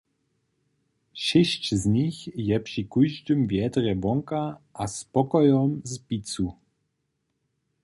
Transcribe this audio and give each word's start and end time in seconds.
Šěsć 1.25 1.73
z 1.73 1.85
nich 1.97 2.19
je 2.47 2.57
při 2.67 2.83
kóždym 2.93 3.39
wjedrje 3.49 3.93
wonka 4.03 4.41
a 4.81 4.83
spokojom 4.99 5.69
z 5.91 5.93
picu. 6.07 6.47